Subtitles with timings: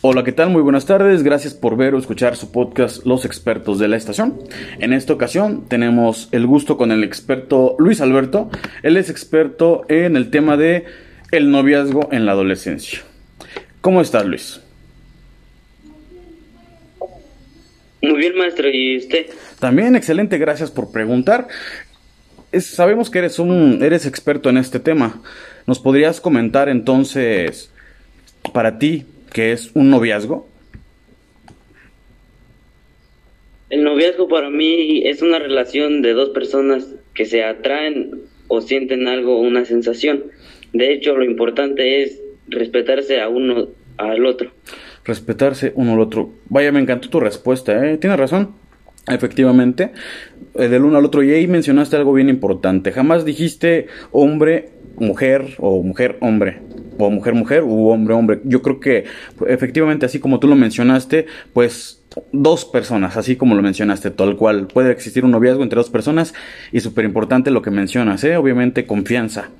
[0.00, 0.50] Hola, ¿qué tal?
[0.50, 1.22] Muy buenas tardes.
[1.22, 4.38] Gracias por ver o escuchar su podcast Los expertos de la estación.
[4.78, 8.48] En esta ocasión tenemos el gusto con el experto Luis Alberto.
[8.82, 10.86] Él es experto en el tema de
[11.30, 13.00] el noviazgo en la adolescencia.
[13.80, 14.60] ¿Cómo estás, Luis?
[18.02, 18.68] Muy bien, maestro.
[18.68, 19.26] ¿Y usted?
[19.58, 21.48] También excelente, gracias por preguntar.
[22.60, 25.22] sabemos que eres un eres experto en este tema.
[25.66, 27.70] ¿Nos podrías comentar entonces
[28.52, 30.48] para ti ¿Qué es un noviazgo?
[33.70, 39.06] El noviazgo para mí es una relación de dos personas que se atraen o sienten
[39.06, 40.24] algo, una sensación.
[40.72, 44.50] De hecho, lo importante es respetarse a uno al otro.
[45.04, 46.30] Respetarse uno al otro.
[46.48, 47.96] Vaya, me encantó tu respuesta, ¿eh?
[47.96, 48.54] Tienes razón.
[49.06, 49.92] Efectivamente,
[50.54, 51.22] eh, del uno al otro.
[51.22, 52.92] Y ahí mencionaste algo bien importante.
[52.92, 56.58] Jamás dijiste hombre, mujer o mujer, hombre
[56.98, 58.40] o mujer mujer u hombre hombre.
[58.44, 59.04] Yo creo que
[59.46, 64.66] efectivamente así como tú lo mencionaste, pues dos personas, así como lo mencionaste, tal cual
[64.66, 66.34] puede existir un noviazgo entre dos personas
[66.72, 68.36] y súper importante lo que mencionas, ¿eh?
[68.36, 69.50] obviamente confianza.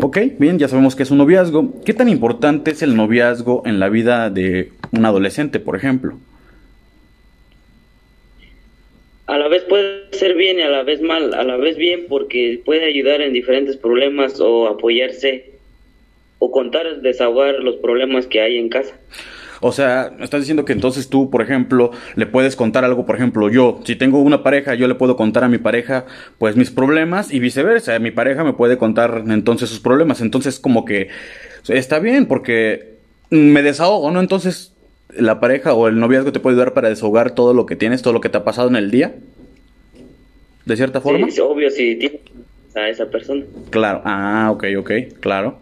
[0.00, 1.82] Ok, bien, ya sabemos que es un noviazgo.
[1.84, 6.18] ¿Qué tan importante es el noviazgo en la vida de un adolescente, por ejemplo?
[9.26, 12.06] A la vez puede ser bien y a la vez mal, a la vez bien
[12.08, 15.52] porque puede ayudar en diferentes problemas o apoyarse
[16.38, 18.94] o contar, desahogar los problemas que hay en casa.
[19.60, 23.50] O sea, estás diciendo que entonces tú, por ejemplo, le puedes contar algo, por ejemplo,
[23.50, 26.06] yo, si tengo una pareja, yo le puedo contar a mi pareja,
[26.38, 30.20] pues mis problemas y viceversa, mi pareja me puede contar entonces sus problemas.
[30.20, 31.08] Entonces, como que
[31.68, 32.98] está bien porque
[33.30, 34.20] me desahogo, ¿no?
[34.20, 34.72] Entonces,
[35.16, 38.12] la pareja o el noviazgo te puede ayudar para desahogar todo lo que tienes, todo
[38.12, 39.14] lo que te ha pasado en el día.
[40.64, 41.26] De cierta forma.
[41.26, 42.20] Sí, es obvio, si tienes
[42.74, 43.44] a esa persona.
[43.70, 44.90] Claro, ah, ok, ok,
[45.20, 45.58] claro.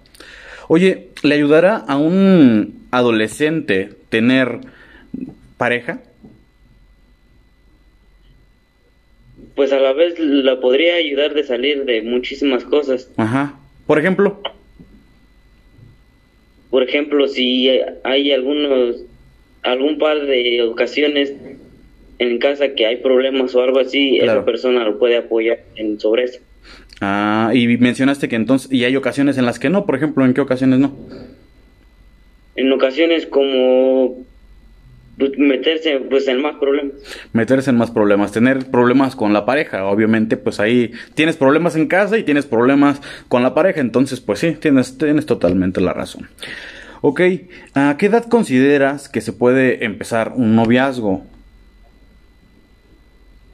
[0.68, 4.58] Oye, ¿le ayudará a un adolescente tener
[5.56, 6.00] pareja?
[9.54, 13.10] Pues a la vez la podría ayudar de salir de muchísimas cosas.
[13.16, 13.58] Ajá.
[13.86, 14.40] Por ejemplo.
[16.70, 17.70] Por ejemplo, si
[18.02, 18.96] hay algunos,
[19.62, 21.32] algún par de ocasiones
[22.18, 26.24] en casa que hay problemas o algo así, esa persona lo puede apoyar en sobre
[26.24, 26.40] eso.
[27.00, 30.32] Ah, y mencionaste que entonces, y hay ocasiones en las que no, por ejemplo, ¿en
[30.32, 30.96] qué ocasiones no?
[32.56, 34.24] En ocasiones como
[35.18, 36.94] pues, meterse pues en más problemas.
[37.34, 41.86] Meterse en más problemas, tener problemas con la pareja, obviamente pues ahí tienes problemas en
[41.86, 46.28] casa y tienes problemas con la pareja, entonces pues sí, tienes, tienes totalmente la razón.
[47.02, 47.20] Ok,
[47.74, 51.24] ¿a qué edad consideras que se puede empezar un noviazgo?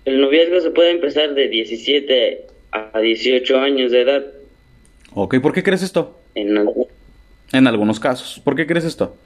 [0.05, 4.25] El noviazgo se puede empezar de 17 a 18 años de edad.
[5.15, 6.19] Ok, ¿por qué crees esto?
[6.35, 6.59] En,
[7.53, 8.41] en algunos casos.
[8.43, 9.17] ¿Por qué crees esto?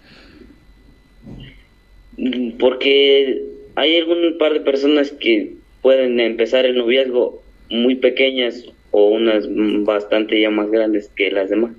[2.58, 3.42] Porque
[3.76, 9.44] hay algún par de personas que pueden empezar el noviazgo muy pequeñas o unas
[9.84, 11.72] bastante ya más grandes que las demás.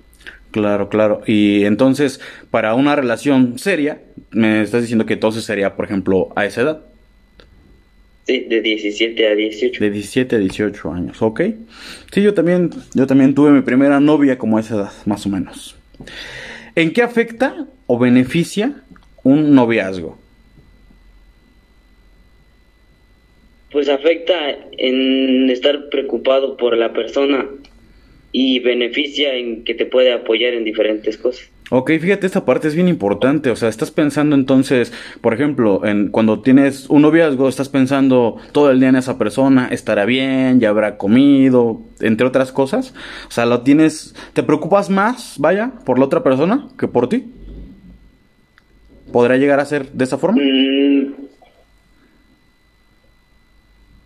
[0.52, 1.22] Claro, claro.
[1.26, 4.02] Y entonces, para una relación seria,
[4.32, 6.82] me estás diciendo que entonces sería, por ejemplo, a esa edad.
[8.28, 9.82] Sí, de 17 a 18.
[9.82, 11.42] De 17 a 18 años, ok.
[12.12, 15.30] Sí, yo también, yo también tuve mi primera novia como a esa edad, más o
[15.30, 15.78] menos.
[16.76, 18.84] ¿En qué afecta o beneficia
[19.24, 20.20] un noviazgo?
[23.72, 24.36] Pues afecta
[24.78, 27.48] en estar preocupado por la persona
[28.34, 31.50] y beneficia en que te puede apoyar en diferentes cosas.
[31.70, 33.50] Ok, fíjate, esta parte es bien importante.
[33.50, 38.72] O sea, estás pensando entonces, por ejemplo, en cuando tienes un noviazgo, estás pensando todo
[38.72, 42.94] el día en esa persona, estará bien, ya habrá comido, entre otras cosas.
[43.28, 47.26] O sea, lo tienes, te preocupas más, vaya, por la otra persona que por ti.
[49.12, 50.42] ¿Podrá llegar a ser de esa forma?
[50.42, 51.14] Mm,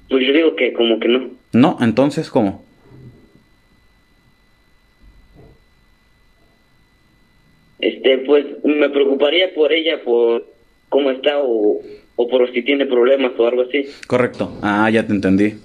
[0.10, 1.30] pues yo digo que como que no.
[1.54, 2.64] No, entonces, ¿cómo?
[8.22, 10.46] Pues me preocuparía por ella por
[10.90, 11.82] cómo está o,
[12.16, 15.56] o por si tiene problemas o algo así correcto ah ya te entendí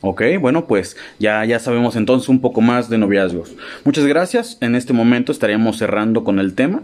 [0.00, 3.56] Ok, bueno, pues ya, ya sabemos entonces un poco más de noviazgos.
[3.84, 4.56] Muchas gracias.
[4.60, 6.82] En este momento estaríamos cerrando con el tema.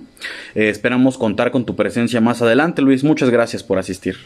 [0.55, 3.05] Eh, esperamos contar con tu presencia más adelante, Luis.
[3.05, 4.17] Muchas gracias por asistir.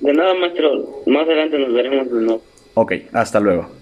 [0.00, 1.02] De nada, maestro.
[1.06, 2.42] Más adelante nos veremos de nuevo.
[2.74, 3.81] Ok, hasta luego.